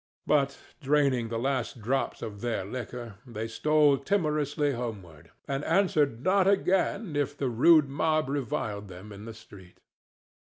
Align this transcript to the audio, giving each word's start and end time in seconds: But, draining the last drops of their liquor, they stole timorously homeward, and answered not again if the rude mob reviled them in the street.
But, 0.25 0.57
draining 0.81 1.29
the 1.29 1.37
last 1.37 1.79
drops 1.79 2.23
of 2.23 2.41
their 2.41 2.65
liquor, 2.65 3.17
they 3.23 3.47
stole 3.47 3.99
timorously 3.99 4.71
homeward, 4.71 5.29
and 5.47 5.63
answered 5.63 6.23
not 6.23 6.47
again 6.47 7.15
if 7.15 7.37
the 7.37 7.49
rude 7.49 7.87
mob 7.87 8.27
reviled 8.27 8.87
them 8.87 9.11
in 9.11 9.25
the 9.25 9.33
street. 9.35 9.79